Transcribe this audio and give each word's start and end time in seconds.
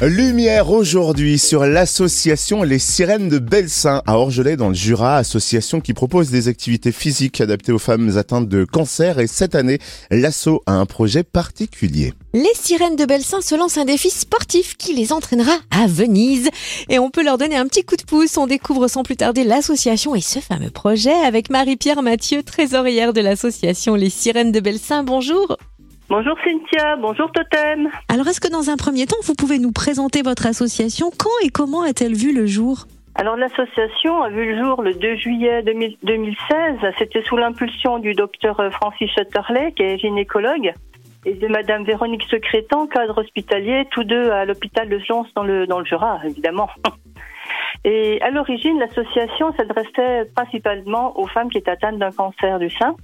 Lumière 0.00 0.70
aujourd'hui 0.70 1.40
sur 1.40 1.66
l'association 1.66 2.62
Les 2.62 2.78
Sirènes 2.78 3.28
de 3.28 3.40
Belsin 3.40 4.00
à 4.06 4.16
Orgelet 4.16 4.56
dans 4.56 4.68
le 4.68 4.74
Jura, 4.74 5.16
association 5.16 5.80
qui 5.80 5.92
propose 5.92 6.30
des 6.30 6.46
activités 6.46 6.92
physiques 6.92 7.40
adaptées 7.40 7.72
aux 7.72 7.80
femmes 7.80 8.16
atteintes 8.16 8.48
de 8.48 8.64
cancer 8.64 9.18
et 9.18 9.26
cette 9.26 9.56
année, 9.56 9.80
l'asso 10.12 10.62
a 10.66 10.74
un 10.74 10.86
projet 10.86 11.24
particulier. 11.24 12.14
Les 12.32 12.54
Sirènes 12.54 12.94
de 12.94 13.06
Belsin 13.06 13.40
se 13.40 13.56
lancent 13.56 13.78
un 13.78 13.86
défi 13.86 14.10
sportif 14.10 14.76
qui 14.76 14.94
les 14.94 15.12
entraînera 15.12 15.56
à 15.72 15.88
Venise 15.88 16.48
et 16.88 17.00
on 17.00 17.10
peut 17.10 17.24
leur 17.24 17.36
donner 17.36 17.56
un 17.56 17.66
petit 17.66 17.82
coup 17.82 17.96
de 17.96 18.04
pouce. 18.04 18.36
On 18.36 18.46
découvre 18.46 18.86
sans 18.86 19.02
plus 19.02 19.16
tarder 19.16 19.42
l'association 19.42 20.14
et 20.14 20.20
ce 20.20 20.38
fameux 20.38 20.70
projet 20.70 21.10
avec 21.26 21.50
Marie-Pierre 21.50 22.02
Mathieu, 22.02 22.44
trésorière 22.44 23.12
de 23.12 23.20
l'association 23.20 23.96
Les 23.96 24.10
Sirènes 24.10 24.52
de 24.52 24.60
Belsin. 24.60 25.02
Bonjour. 25.02 25.56
Bonjour 26.10 26.38
Cynthia, 26.42 26.96
bonjour 26.96 27.30
Totem. 27.32 27.90
Alors 28.08 28.26
est-ce 28.28 28.40
que 28.40 28.50
dans 28.50 28.70
un 28.70 28.76
premier 28.76 29.04
temps, 29.04 29.18
vous 29.24 29.34
pouvez 29.34 29.58
nous 29.58 29.72
présenter 29.72 30.22
votre 30.22 30.46
association? 30.46 31.10
Quand 31.10 31.28
et 31.44 31.50
comment 31.50 31.82
a-t-elle 31.82 32.14
vu 32.14 32.34
le 32.34 32.46
jour? 32.46 32.86
Alors 33.14 33.36
l'association 33.36 34.22
a 34.22 34.30
vu 34.30 34.54
le 34.54 34.64
jour 34.64 34.80
le 34.80 34.94
2 34.94 35.16
juillet 35.16 35.62
2016. 35.62 36.94
C'était 36.98 37.22
sous 37.24 37.36
l'impulsion 37.36 37.98
du 37.98 38.14
docteur 38.14 38.56
Francis 38.72 39.10
Schutterley, 39.10 39.72
qui 39.72 39.82
est 39.82 39.98
gynécologue, 39.98 40.72
et 41.26 41.34
de 41.34 41.46
Madame 41.46 41.84
Véronique 41.84 42.22
Secrétan, 42.30 42.86
cadre 42.86 43.20
hospitalier, 43.20 43.86
tous 43.90 44.04
deux 44.04 44.30
à 44.30 44.46
l'hôpital 44.46 44.88
de 44.88 44.98
Jons 45.00 45.26
dans 45.36 45.44
le, 45.44 45.66
dans 45.66 45.80
le 45.80 45.84
Jura, 45.84 46.20
évidemment. 46.24 46.70
Et 47.84 48.20
à 48.22 48.30
l'origine, 48.30 48.78
l'association 48.78 49.52
s'adressait 49.54 50.28
principalement 50.34 51.18
aux 51.18 51.26
femmes 51.26 51.48
qui 51.50 51.58
étaient 51.58 51.70
atteintes 51.70 51.98
d'un 51.98 52.10
cancer 52.10 52.58
du 52.58 52.70
sein 52.70 52.96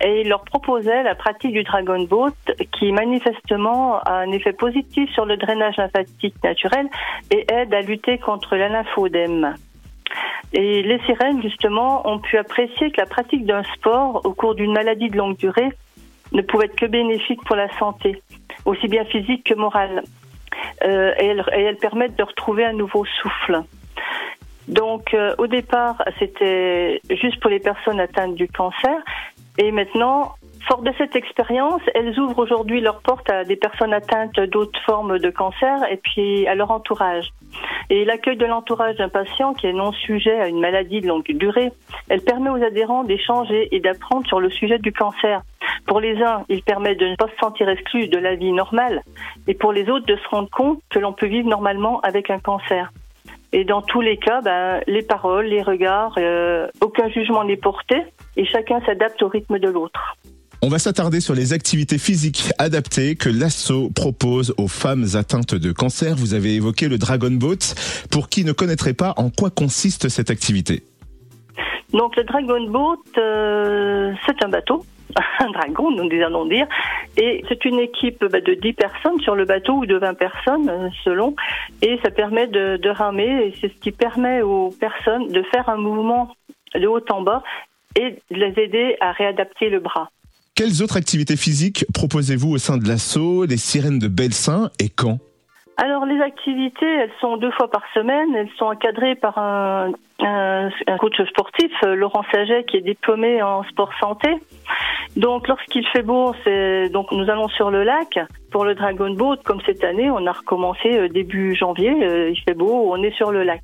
et 0.00 0.24
leur 0.24 0.44
proposait 0.44 1.02
la 1.02 1.14
pratique 1.14 1.52
du 1.52 1.62
Dragon 1.62 2.02
Boat 2.04 2.32
qui 2.72 2.92
manifestement 2.92 3.98
a 4.00 4.14
un 4.14 4.32
effet 4.32 4.52
positif 4.52 5.10
sur 5.12 5.26
le 5.26 5.36
drainage 5.36 5.76
lymphatique 5.76 6.34
naturel 6.42 6.88
et 7.30 7.46
aide 7.52 7.72
à 7.74 7.82
lutter 7.82 8.18
contre 8.18 8.56
la 8.56 8.68
lymphodème. 8.68 9.54
Et 10.52 10.82
les 10.82 10.98
sirènes, 11.00 11.42
justement, 11.42 12.08
ont 12.08 12.18
pu 12.18 12.38
apprécier 12.38 12.90
que 12.90 13.00
la 13.00 13.06
pratique 13.06 13.44
d'un 13.44 13.64
sport 13.74 14.22
au 14.24 14.32
cours 14.32 14.54
d'une 14.54 14.72
maladie 14.72 15.10
de 15.10 15.16
longue 15.16 15.36
durée 15.36 15.70
ne 16.32 16.42
pouvait 16.42 16.66
être 16.66 16.76
que 16.76 16.86
bénéfique 16.86 17.44
pour 17.44 17.56
la 17.56 17.68
santé, 17.78 18.22
aussi 18.64 18.88
bien 18.88 19.04
physique 19.04 19.44
que 19.44 19.54
morale. 19.54 20.02
Euh, 20.84 21.12
et, 21.18 21.26
elles, 21.26 21.44
et 21.54 21.62
elles 21.62 21.76
permettent 21.76 22.16
de 22.16 22.22
retrouver 22.22 22.64
un 22.64 22.72
nouveau 22.72 23.04
souffle. 23.04 23.62
Donc 24.68 25.14
euh, 25.14 25.34
au 25.38 25.46
départ, 25.46 26.02
c'était 26.18 27.00
juste 27.10 27.40
pour 27.40 27.50
les 27.50 27.60
personnes 27.60 28.00
atteintes 28.00 28.34
du 28.34 28.48
cancer. 28.48 28.96
Et 29.58 29.70
maintenant, 29.70 30.34
fort 30.68 30.82
de 30.82 30.92
cette 30.98 31.16
expérience, 31.16 31.80
elles 31.94 32.18
ouvrent 32.18 32.38
aujourd'hui 32.38 32.80
leurs 32.80 33.00
portes 33.00 33.30
à 33.30 33.44
des 33.44 33.56
personnes 33.56 33.94
atteintes 33.94 34.38
d'autres 34.40 34.78
formes 34.84 35.18
de 35.18 35.30
cancer 35.30 35.84
et 35.90 35.96
puis 35.96 36.46
à 36.46 36.54
leur 36.54 36.70
entourage. 36.70 37.32
Et 37.88 38.04
l'accueil 38.04 38.36
de 38.36 38.44
l'entourage 38.44 38.96
d'un 38.96 39.08
patient 39.08 39.54
qui 39.54 39.66
est 39.66 39.72
non 39.72 39.92
sujet 39.92 40.38
à 40.40 40.48
une 40.48 40.60
maladie 40.60 41.00
de 41.00 41.06
longue 41.06 41.24
durée, 41.28 41.72
elle 42.08 42.20
permet 42.20 42.50
aux 42.50 42.62
adhérents 42.62 43.04
d'échanger 43.04 43.68
et 43.74 43.80
d'apprendre 43.80 44.26
sur 44.26 44.40
le 44.40 44.50
sujet 44.50 44.78
du 44.78 44.92
cancer. 44.92 45.42
Pour 45.86 46.00
les 46.00 46.20
uns, 46.20 46.44
il 46.48 46.62
permet 46.62 46.96
de 46.96 47.06
ne 47.06 47.16
pas 47.16 47.28
se 47.28 47.36
sentir 47.40 47.68
exclu 47.68 48.08
de 48.08 48.18
la 48.18 48.34
vie 48.34 48.52
normale 48.52 49.02
et 49.46 49.54
pour 49.54 49.72
les 49.72 49.88
autres 49.88 50.06
de 50.06 50.16
se 50.16 50.28
rendre 50.28 50.50
compte 50.50 50.80
que 50.90 50.98
l'on 50.98 51.12
peut 51.12 51.26
vivre 51.26 51.48
normalement 51.48 52.00
avec 52.00 52.28
un 52.30 52.40
cancer. 52.40 52.90
Et 53.52 53.64
dans 53.64 53.82
tous 53.82 54.00
les 54.00 54.16
cas, 54.16 54.40
ben, 54.42 54.80
les 54.86 55.02
paroles, 55.02 55.46
les 55.46 55.62
regards, 55.62 56.14
euh, 56.18 56.66
aucun 56.80 57.08
jugement 57.08 57.44
n'est 57.44 57.56
porté 57.56 57.96
et 58.36 58.44
chacun 58.44 58.80
s'adapte 58.84 59.22
au 59.22 59.28
rythme 59.28 59.58
de 59.58 59.68
l'autre. 59.68 60.16
On 60.62 60.68
va 60.68 60.78
s'attarder 60.78 61.20
sur 61.20 61.34
les 61.34 61.52
activités 61.52 61.98
physiques 61.98 62.50
adaptées 62.58 63.14
que 63.14 63.28
l'ASSO 63.28 63.90
propose 63.90 64.54
aux 64.56 64.68
femmes 64.68 65.04
atteintes 65.14 65.54
de 65.54 65.70
cancer. 65.70 66.16
Vous 66.16 66.34
avez 66.34 66.54
évoqué 66.54 66.88
le 66.88 66.98
Dragon 66.98 67.30
Boat. 67.30 67.74
Pour 68.10 68.28
qui 68.28 68.44
ne 68.44 68.52
connaîtrait 68.52 68.94
pas, 68.94 69.14
en 69.16 69.30
quoi 69.30 69.50
consiste 69.50 70.08
cette 70.08 70.30
activité? 70.30 70.82
Donc 71.92 72.16
le 72.16 72.24
Dragon 72.24 72.70
Boat, 72.70 72.96
euh, 73.18 74.12
c'est 74.26 74.42
un 74.44 74.48
bateau 74.48 74.84
un 75.40 75.50
dragon, 75.50 75.90
nous 75.90 76.08
allons 76.22 76.46
dire. 76.46 76.66
Et 77.16 77.42
c'est 77.48 77.64
une 77.64 77.78
équipe 77.78 78.24
bah, 78.24 78.40
de 78.40 78.54
10 78.54 78.72
personnes 78.74 79.20
sur 79.20 79.34
le 79.34 79.44
bateau 79.44 79.74
ou 79.74 79.86
de 79.86 79.96
20 79.96 80.14
personnes 80.14 80.68
euh, 80.68 80.88
selon. 81.04 81.34
Et 81.82 81.98
ça 82.02 82.10
permet 82.10 82.46
de, 82.46 82.76
de 82.76 82.88
ramer 82.88 83.46
et 83.46 83.54
c'est 83.60 83.68
ce 83.68 83.78
qui 83.80 83.92
permet 83.92 84.42
aux 84.42 84.70
personnes 84.70 85.28
de 85.28 85.42
faire 85.42 85.68
un 85.68 85.76
mouvement 85.76 86.34
de 86.74 86.86
haut 86.86 87.00
en 87.10 87.22
bas 87.22 87.42
et 87.94 88.18
de 88.30 88.36
les 88.36 88.54
aider 88.62 88.96
à 89.00 89.12
réadapter 89.12 89.70
le 89.70 89.80
bras. 89.80 90.10
Quelles 90.54 90.82
autres 90.82 90.96
activités 90.96 91.36
physiques 91.36 91.84
proposez-vous 91.92 92.52
au 92.52 92.58
sein 92.58 92.78
de 92.78 92.88
l'assaut, 92.88 93.44
les 93.44 93.56
sirènes 93.58 93.98
de 93.98 94.08
Belsin 94.08 94.70
et 94.78 94.88
quand? 94.88 95.18
Alors 95.78 96.06
les 96.06 96.20
activités, 96.22 96.86
elles 96.86 97.12
sont 97.20 97.36
deux 97.36 97.50
fois 97.50 97.70
par 97.70 97.82
semaine. 97.92 98.34
Elles 98.34 98.48
sont 98.58 98.64
encadrées 98.64 99.14
par 99.14 99.36
un, 99.36 99.92
coach 100.98 101.20
sportif, 101.28 101.70
euh, 101.84 101.94
Laurent 101.94 102.24
Saget, 102.32 102.64
qui 102.64 102.78
est 102.78 102.82
diplômé 102.82 103.42
en 103.42 103.62
sport 103.64 103.90
santé. 104.00 104.30
Donc 105.16 105.48
lorsqu'il 105.48 105.86
fait 105.88 106.02
beau, 106.02 106.34
donc 106.90 107.12
nous 107.12 107.28
allons 107.28 107.48
sur 107.48 107.70
le 107.70 107.82
lac 107.82 108.18
pour 108.50 108.64
le 108.64 108.74
Dragon 108.74 109.10
Boat. 109.10 109.36
Comme 109.44 109.60
cette 109.66 109.84
année, 109.84 110.10
on 110.10 110.26
a 110.26 110.32
recommencé 110.32 110.96
euh, 110.96 111.08
début 111.08 111.54
janvier. 111.54 111.90
Euh, 111.90 112.30
il 112.30 112.40
fait 112.40 112.54
beau, 112.54 112.90
on 112.90 113.02
est 113.02 113.14
sur 113.14 113.30
le 113.30 113.42
lac. 113.42 113.62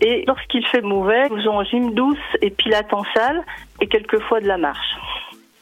Et 0.00 0.24
lorsqu'il 0.26 0.64
fait 0.68 0.80
mauvais, 0.80 1.28
nous 1.28 1.40
avons 1.48 1.64
gym 1.64 1.92
douce 1.92 2.18
et 2.40 2.50
pilates 2.50 2.94
en 2.94 3.02
salle 3.14 3.42
et 3.80 3.88
quelquefois 3.88 4.40
de 4.40 4.46
la 4.46 4.58
marche. 4.58 4.96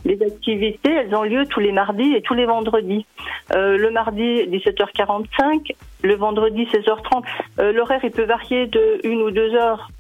Les 0.05 0.23
activités, 0.23 0.93
elles 0.93 1.15
ont 1.15 1.23
lieu 1.23 1.45
tous 1.47 1.61
les 1.61 1.73
mardis 1.73 2.15
et 2.15 2.23
tous 2.23 2.35
les 2.35 2.47
vendredis. 2.47 3.07
Euh, 3.55 3.77
le 3.77 3.91
mardi 3.91 4.47
17h45, 4.47 5.75
le 6.03 6.15
vendredi 6.17 6.65
16h30. 6.65 7.25
Euh, 7.59 7.73
L'horaire 7.73 8.01
il 8.03 8.11
peut 8.11 8.25
varier 8.25 8.67
de 8.67 9.01
une 9.05 9.23
ou 9.23 9.31
deux 9.31 9.55
heures 9.55 9.91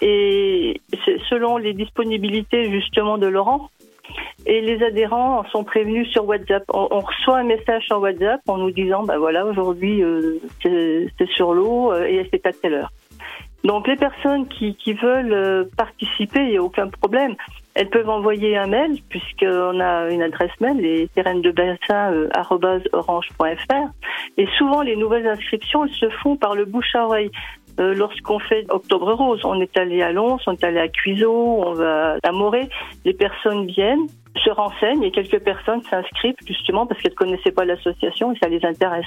et 0.00 0.80
selon 1.28 1.56
les 1.56 1.72
disponibilités 1.72 2.70
justement 2.70 3.18
de 3.18 3.26
Laurent. 3.26 3.70
Et 4.46 4.60
les 4.60 4.82
adhérents 4.84 5.44
sont 5.50 5.64
prévenus 5.64 6.08
sur 6.10 6.26
WhatsApp. 6.26 6.64
On, 6.68 7.00
reçoit 7.00 7.38
un 7.38 7.44
message 7.44 7.84
sur 7.86 8.00
WhatsApp 8.00 8.40
en 8.46 8.58
nous 8.58 8.70
disant, 8.70 9.02
bah 9.02 9.16
voilà, 9.18 9.46
aujourd'hui 9.46 10.02
euh, 10.02 10.38
c'est 10.62 11.28
sur 11.30 11.54
l'eau 11.54 11.92
euh, 11.92 12.04
et 12.04 12.28
c'est 12.30 12.46
à 12.46 12.52
telle 12.52 12.74
heure. 12.74 12.92
Donc 13.64 13.88
les 13.88 13.96
personnes 13.96 14.46
qui, 14.48 14.74
qui 14.74 14.92
veulent 14.92 15.32
euh, 15.32 15.64
participer, 15.76 16.40
il 16.40 16.50
n'y 16.50 16.56
a 16.58 16.62
aucun 16.62 16.88
problème. 16.88 17.34
Elles 17.74 17.90
peuvent 17.90 18.08
envoyer 18.08 18.56
un 18.56 18.66
mail 18.66 19.00
puisqu'on 19.08 19.80
a 19.80 20.10
une 20.10 20.22
adresse 20.22 20.52
mail, 20.60 21.08
de 21.16 21.50
bassin 21.50 22.28
orange.fr. 22.92 23.88
Et 24.36 24.46
souvent 24.58 24.82
les 24.82 24.96
nouvelles 24.96 25.26
inscriptions 25.26 25.84
elles 25.84 25.94
se 25.94 26.08
font 26.22 26.36
par 26.36 26.54
le 26.54 26.64
bouche 26.64 26.94
à 26.94 27.04
oreille. 27.04 27.30
Euh, 27.80 27.92
Lorsqu'on 27.94 28.38
fait 28.38 28.64
Octobre 28.70 29.12
Rose, 29.14 29.40
on 29.44 29.60
est 29.60 29.76
allé 29.76 30.00
à 30.00 30.12
Lons, 30.12 30.38
on 30.46 30.52
est 30.52 30.64
allé 30.64 30.78
à 30.78 30.88
Cuiseau, 30.88 31.34
on 31.66 31.72
va 31.72 32.16
à 32.22 32.32
Morée. 32.32 32.68
Les 33.04 33.14
personnes 33.14 33.66
viennent, 33.66 34.06
se 34.44 34.50
renseignent 34.50 35.02
et 35.02 35.10
quelques 35.10 35.40
personnes 35.40 35.82
s'inscrivent 35.82 36.36
justement 36.46 36.86
parce 36.86 37.02
qu'elles 37.02 37.14
connaissaient 37.14 37.50
pas 37.50 37.64
l'association 37.64 38.32
et 38.32 38.38
ça 38.40 38.48
les 38.48 38.64
intéresse. 38.64 39.06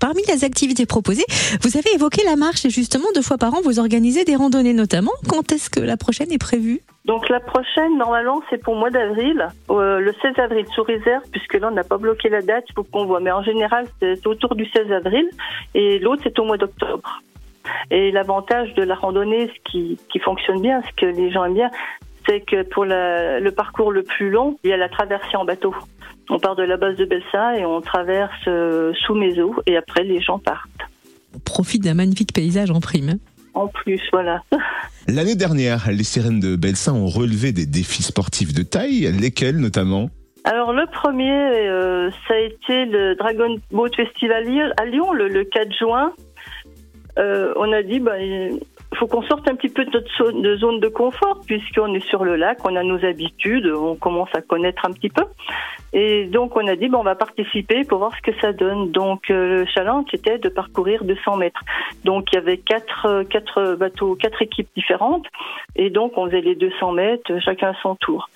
Parmi 0.00 0.22
les 0.28 0.44
activités 0.44 0.86
proposées, 0.86 1.24
vous 1.62 1.76
avez 1.76 1.94
évoqué 1.94 2.22
la 2.24 2.36
marche 2.36 2.64
et 2.64 2.70
justement 2.70 3.06
deux 3.14 3.22
fois 3.22 3.38
par 3.38 3.54
an 3.54 3.60
vous 3.64 3.78
organisez 3.78 4.24
des 4.24 4.36
randonnées 4.36 4.72
notamment. 4.72 5.12
Quand 5.28 5.52
est-ce 5.52 5.70
que 5.70 5.80
la 5.80 5.96
prochaine 5.96 6.32
est 6.32 6.38
prévue? 6.38 6.80
Donc 7.04 7.28
la 7.28 7.40
prochaine, 7.40 7.98
normalement, 7.98 8.42
c'est 8.48 8.62
pour 8.62 8.76
mois 8.76 8.90
d'avril, 8.90 9.48
euh, 9.70 9.98
le 9.98 10.12
16 10.22 10.38
avril 10.38 10.64
sous 10.72 10.84
réserve, 10.84 11.22
puisque 11.32 11.54
là 11.54 11.68
on 11.70 11.74
n'a 11.74 11.82
pas 11.82 11.98
bloqué 11.98 12.28
la 12.28 12.42
date, 12.42 12.64
faut 12.74 12.84
qu'on 12.84 13.06
voit. 13.06 13.20
Mais 13.20 13.32
en 13.32 13.42
général, 13.42 13.86
c'est 14.00 14.24
autour 14.26 14.54
du 14.54 14.66
16 14.66 14.92
avril 14.92 15.28
et 15.74 15.98
l'autre 15.98 16.22
c'est 16.24 16.38
au 16.38 16.44
mois 16.44 16.58
d'octobre. 16.58 17.22
Et 17.90 18.10
l'avantage 18.12 18.74
de 18.74 18.82
la 18.82 18.94
randonnée, 18.94 19.48
ce 19.48 19.70
qui, 19.70 19.98
qui 20.12 20.18
fonctionne 20.20 20.60
bien, 20.60 20.82
ce 20.82 21.00
que 21.00 21.06
les 21.06 21.30
gens 21.30 21.44
aiment 21.44 21.54
bien, 21.54 21.70
c'est 22.26 22.40
que 22.40 22.62
pour 22.62 22.84
le 22.84 23.50
parcours 23.50 23.90
le 23.90 24.02
plus 24.02 24.30
long, 24.30 24.56
il 24.62 24.70
y 24.70 24.72
a 24.72 24.76
la 24.76 24.88
traversée 24.88 25.36
en 25.36 25.44
bateau. 25.44 25.74
On 26.32 26.38
part 26.38 26.56
de 26.56 26.62
la 26.62 26.78
base 26.78 26.96
de 26.96 27.04
Belsa 27.04 27.58
et 27.58 27.66
on 27.66 27.82
traverse 27.82 28.32
euh, 28.48 28.92
sous 29.04 29.14
mes 29.14 29.38
eaux 29.38 29.54
et 29.66 29.76
après 29.76 30.02
les 30.02 30.20
gens 30.20 30.38
partent. 30.38 30.70
On 31.36 31.38
profite 31.40 31.82
d'un 31.84 31.92
magnifique 31.94 32.32
paysage 32.32 32.70
en 32.70 32.80
prime. 32.80 33.10
hein. 33.10 33.18
En 33.54 33.68
plus, 33.68 34.00
voilà. 34.12 34.42
L'année 35.08 35.34
dernière, 35.34 35.90
les 35.90 36.04
sirènes 36.04 36.40
de 36.40 36.56
Belsin 36.56 36.94
ont 36.94 37.06
relevé 37.06 37.52
des 37.52 37.66
défis 37.66 38.02
sportifs 38.02 38.54
de 38.54 38.62
taille, 38.62 39.12
lesquels 39.20 39.58
notamment? 39.58 40.08
Alors 40.44 40.72
le 40.72 40.86
premier, 40.86 41.30
euh, 41.32 42.10
ça 42.26 42.34
a 42.34 42.38
été 42.38 42.86
le 42.86 43.14
Dragon 43.16 43.56
Boat 43.70 43.90
Festival 43.94 44.72
à 44.80 44.84
Lyon 44.86 45.12
le, 45.12 45.28
le 45.28 45.44
4 45.44 45.70
juin. 45.78 46.12
Euh, 47.18 47.52
on 47.56 47.70
a 47.72 47.82
dit, 47.82 48.00
bah, 48.00 48.16
faut 48.96 49.06
qu'on 49.06 49.22
sorte 49.22 49.48
un 49.48 49.54
petit 49.54 49.68
peu 49.68 49.84
de 49.84 49.90
notre 49.90 50.56
zone 50.58 50.80
de, 50.80 50.88
confort 50.88 51.40
puisqu'on 51.46 51.94
est 51.94 52.06
sur 52.06 52.24
le 52.24 52.36
lac, 52.36 52.58
on 52.64 52.76
a 52.76 52.82
nos 52.82 53.04
habitudes, 53.04 53.66
on 53.66 53.94
commence 53.96 54.28
à 54.34 54.42
connaître 54.42 54.84
un 54.84 54.92
petit 54.92 55.08
peu. 55.08 55.24
Et 55.92 56.24
donc 56.24 56.56
on 56.56 56.66
a 56.66 56.76
dit, 56.76 56.88
bon, 56.88 56.98
on 56.98 57.02
va 57.02 57.14
participer 57.14 57.84
pour 57.84 57.98
voir 57.98 58.12
ce 58.16 58.22
que 58.22 58.38
ça 58.40 58.52
donne. 58.52 58.90
Donc 58.90 59.30
euh, 59.30 59.60
le 59.60 59.66
challenge 59.66 60.06
était 60.12 60.38
de 60.38 60.48
parcourir 60.48 61.04
200 61.04 61.36
mètres. 61.36 61.60
Donc 62.04 62.32
il 62.32 62.36
y 62.36 62.38
avait 62.38 62.58
quatre, 62.58 63.06
euh, 63.06 63.24
quatre 63.24 63.74
bateaux, 63.74 64.14
quatre 64.14 64.42
équipes 64.42 64.68
différentes. 64.76 65.26
Et 65.76 65.90
donc 65.90 66.16
on 66.16 66.26
faisait 66.26 66.40
les 66.40 66.54
200 66.54 66.92
mètres, 66.92 67.38
chacun 67.40 67.70
à 67.70 67.74
son 67.82 67.94
tour. 67.96 68.28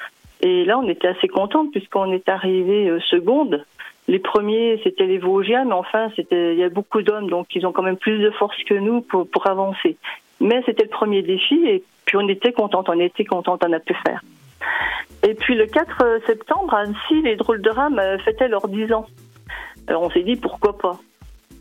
Et 0.42 0.64
là, 0.64 0.78
on 0.78 0.88
était 0.88 1.08
assez 1.08 1.28
contente 1.28 1.70
puisqu'on 1.72 2.12
est 2.12 2.28
arrivé 2.28 2.88
euh, 2.88 3.00
seconde. 3.00 3.64
Les 4.08 4.18
premiers, 4.18 4.80
c'était 4.84 5.06
les 5.06 5.18
Vosgiens, 5.18 5.64
mais 5.64 5.72
enfin, 5.72 6.10
c'était, 6.14 6.52
il 6.52 6.58
y 6.58 6.62
a 6.62 6.68
beaucoup 6.68 7.02
d'hommes, 7.02 7.28
donc 7.28 7.48
ils 7.56 7.66
ont 7.66 7.72
quand 7.72 7.82
même 7.82 7.96
plus 7.96 8.18
de 8.18 8.30
force 8.30 8.56
que 8.64 8.74
nous 8.74 9.00
pour, 9.00 9.28
pour 9.28 9.48
avancer. 9.48 9.96
Mais 10.40 10.62
c'était 10.66 10.84
le 10.84 10.90
premier 10.90 11.22
défi, 11.22 11.54
et 11.66 11.82
puis 12.04 12.16
on 12.16 12.28
était 12.28 12.52
contente, 12.52 12.88
on 12.88 13.00
était 13.00 13.24
contente, 13.24 13.62
on 13.66 13.72
a 13.72 13.80
pu 13.80 13.94
faire. 14.06 14.20
Et 15.22 15.34
puis 15.34 15.54
le 15.54 15.66
4 15.66 16.20
septembre, 16.26 16.74
à 16.74 16.80
Annecy, 16.80 17.22
les 17.24 17.36
drôles 17.36 17.62
de 17.62 17.70
rame 17.70 17.98
euh, 17.98 18.18
fêtaient 18.18 18.48
leurs 18.48 18.68
10 18.68 18.92
ans. 18.92 19.06
Alors 19.86 20.02
on 20.02 20.10
s'est 20.10 20.22
dit 20.22 20.36
pourquoi 20.36 20.76
pas? 20.76 20.98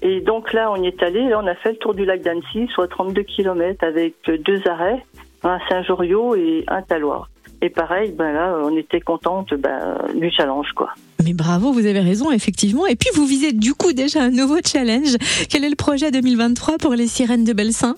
Et 0.02 0.22
donc 0.22 0.54
là, 0.54 0.72
on 0.72 0.82
y 0.84 0.88
est 0.88 1.02
allé, 1.02 1.28
là 1.30 1.40
on 1.42 1.48
a 1.48 1.56
fait 1.56 1.72
le 1.72 1.78
tour 1.78 1.94
du 1.94 2.06
lac 2.06 2.22
d'Annecy, 2.22 2.68
soit 2.74 2.88
32 2.88 3.24
km 3.24 3.84
avec 3.84 4.16
deux 4.28 4.62
arrêts, 4.68 5.04
un 5.44 5.60
Saint-Joriot 5.70 6.36
et 6.36 6.64
un 6.68 6.82
Taloir. 6.82 7.30
Et 7.62 7.70
pareil, 7.70 8.12
ben 8.12 8.32
là, 8.32 8.58
on 8.64 8.76
était 8.78 9.00
contente 9.00 9.54
ben, 9.54 9.98
du 10.14 10.30
challenge, 10.30 10.68
quoi. 10.76 10.90
Mais 11.24 11.34
bravo, 11.34 11.72
vous 11.72 11.86
avez 11.86 12.02
raison, 12.02 12.32
effectivement. 12.32 12.86
Et 12.86 12.96
puis, 12.96 13.10
vous 13.16 13.26
visez 13.26 13.54
du 13.54 13.74
coup 13.74 13.94
déjà 13.94 14.22
un 14.22 14.30
nouveau 14.30 14.58
challenge. 14.64 15.16
Quel 15.50 15.64
est 15.64 15.70
le 15.70 15.76
projet 15.76 16.12
2023 16.12 16.78
pour 16.78 16.94
les 16.94 17.08
sirènes 17.08 17.44
de 17.44 17.54
Belsin 17.54 17.96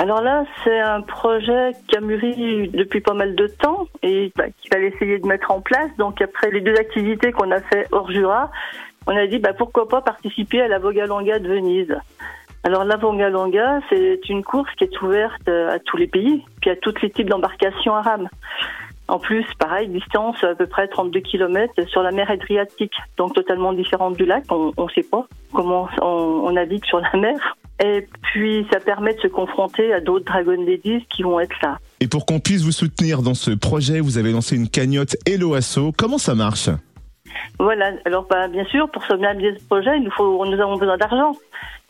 alors 0.00 0.22
là, 0.22 0.44
c'est 0.64 0.80
un 0.80 1.02
projet 1.02 1.72
qui 1.86 1.94
a 1.94 2.00
mûri 2.00 2.70
depuis 2.72 3.02
pas 3.02 3.12
mal 3.12 3.34
de 3.34 3.46
temps 3.46 3.84
et 4.02 4.32
bah, 4.34 4.44
qu'il 4.46 4.72
fallait 4.72 4.88
essayer 4.88 5.18
de 5.18 5.26
mettre 5.26 5.50
en 5.50 5.60
place. 5.60 5.90
Donc 5.98 6.22
après 6.22 6.50
les 6.50 6.62
deux 6.62 6.74
activités 6.74 7.32
qu'on 7.32 7.50
a 7.50 7.60
fait 7.60 7.86
hors 7.92 8.10
Jura, 8.10 8.50
on 9.06 9.14
a 9.14 9.26
dit 9.26 9.38
bah, 9.40 9.52
pourquoi 9.52 9.88
pas 9.88 10.00
participer 10.00 10.62
à 10.62 10.68
la 10.68 10.78
Vogalanga 10.78 11.38
de 11.38 11.48
Venise. 11.48 11.94
Alors 12.64 12.84
la 12.84 12.96
Vogalanga, 12.96 13.80
c'est 13.90 14.26
une 14.30 14.42
course 14.42 14.74
qui 14.76 14.84
est 14.84 15.02
ouverte 15.02 15.46
à 15.46 15.78
tous 15.80 15.98
les 15.98 16.06
pays, 16.06 16.46
puis 16.62 16.70
à 16.70 16.76
tous 16.76 16.94
les 17.02 17.10
types 17.10 17.28
d'embarcations 17.28 17.94
à 17.94 18.00
rame. 18.00 18.30
En 19.06 19.18
plus, 19.18 19.44
pareil, 19.58 19.88
distance 19.88 20.42
à 20.42 20.54
peu 20.54 20.66
près 20.66 20.88
32 20.88 21.20
km 21.20 21.74
sur 21.88 22.02
la 22.02 22.10
mer 22.10 22.30
Adriatique, 22.30 22.94
donc 23.18 23.34
totalement 23.34 23.74
différente 23.74 24.16
du 24.16 24.24
lac. 24.24 24.44
On 24.48 24.72
ne 24.78 24.88
sait 24.94 25.06
pas 25.06 25.26
comment 25.52 25.90
on 26.00 26.50
navigue 26.52 26.86
sur 26.86 27.00
la 27.00 27.10
mer. 27.20 27.56
Et 27.82 28.06
puis, 28.22 28.66
ça 28.70 28.78
permet 28.78 29.14
de 29.14 29.20
se 29.20 29.28
confronter 29.28 29.92
à 29.92 30.00
d'autres 30.00 30.26
Dragon 30.26 30.62
Ladies 30.64 31.06
qui 31.08 31.22
vont 31.22 31.40
être 31.40 31.56
là. 31.62 31.78
Et 32.00 32.08
pour 32.08 32.26
qu'on 32.26 32.38
puisse 32.38 32.62
vous 32.62 32.72
soutenir 32.72 33.22
dans 33.22 33.34
ce 33.34 33.52
projet, 33.52 34.00
vous 34.00 34.18
avez 34.18 34.32
lancé 34.32 34.54
une 34.54 34.68
cagnotte 34.68 35.16
Hello 35.26 35.54
Asso. 35.54 35.92
Comment 35.96 36.18
ça 36.18 36.34
marche? 36.34 36.68
Voilà. 37.58 37.92
Alors, 38.04 38.26
bah, 38.28 38.48
bien 38.48 38.64
sûr, 38.66 38.90
pour 38.90 39.02
soutenir 39.04 39.34
ce 39.58 39.64
projet, 39.64 39.98
nous, 39.98 40.10
faut, 40.10 40.44
nous 40.44 40.60
avons 40.60 40.76
besoin 40.76 40.98
d'argent. 40.98 41.32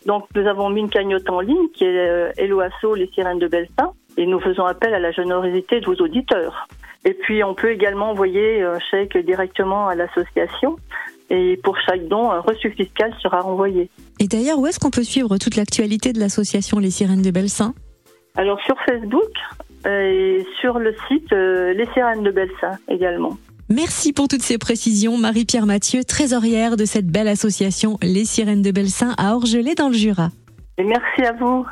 Donc, 0.07 0.27
nous 0.35 0.47
avons 0.47 0.71
mis 0.71 0.81
une 0.81 0.91
cagnotte 0.91 1.29
en 1.29 1.41
ligne 1.41 1.69
qui 1.75 1.85
est 1.85 2.09
euh, 2.09 2.31
Hello 2.37 2.61
Asso, 2.61 2.95
les 2.95 3.09
sirènes 3.09 3.41
de 3.41 3.49
Belsin. 3.49 3.93
Et 4.17 4.27
nous 4.27 4.41
faisons 4.41 4.67
appel 4.67 4.95
à 4.95 5.01
la 5.01 5.11
générosité 5.11 5.81
de 5.81 5.87
vos 5.87 5.97
auditeurs. 5.97 6.69
Et 7.05 7.15
puis, 7.15 7.43
on 7.43 7.55
peut 7.55 7.73
également 7.73 8.11
envoyer 8.11 8.63
un 8.63 8.79
chèque 8.79 9.17
directement 9.19 9.89
à 9.89 9.95
l'association 9.97 10.77
et 11.31 11.57
pour 11.63 11.77
chaque 11.87 12.07
don, 12.09 12.31
un 12.31 12.41
reçu 12.41 12.71
fiscal 12.73 13.15
sera 13.23 13.41
renvoyé. 13.41 13.89
Et 14.19 14.27
d'ailleurs, 14.27 14.59
où 14.59 14.67
est-ce 14.67 14.81
qu'on 14.81 14.91
peut 14.91 15.05
suivre 15.05 15.39
toute 15.39 15.57
l'actualité 15.57 16.13
de 16.13 16.19
l'association 16.19 16.79
Les 16.79 16.91
Sirènes 16.91 17.23
de 17.23 17.31
Belsin 17.31 17.73
Alors 18.37 18.61
sur 18.63 18.75
Facebook 18.89 19.31
et 19.87 20.45
sur 20.61 20.79
le 20.79 20.95
site 21.09 21.33
euh, 21.33 21.73
Les 21.75 21.87
Sirènes 21.95 22.25
de 22.25 22.31
Belsin 22.31 22.79
également. 22.89 23.39
Merci 23.69 24.13
pour 24.13 24.27
toutes 24.27 24.43
ces 24.43 24.59
précisions, 24.59 25.17
Marie-Pierre 25.17 25.67
Mathieu, 25.67 26.03
trésorière 26.03 26.77
de 26.77 26.85
cette 26.85 27.07
belle 27.07 27.29
association 27.29 27.99
Les 28.03 28.25
Sirènes 28.25 28.63
de 28.63 28.73
Belsin 28.73 29.15
à 29.17 29.37
Orgelé 29.37 29.77
dans 29.77 29.89
le 29.89 29.95
Jura. 29.95 30.31
Et 30.77 30.85
merci 30.85 31.23
à 31.23 31.33
vous. 31.33 31.65